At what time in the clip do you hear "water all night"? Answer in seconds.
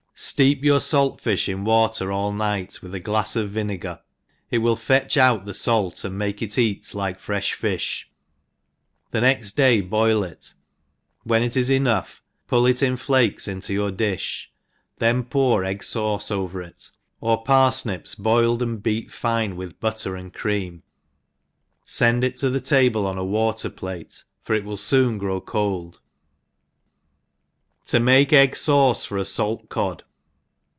1.63-2.79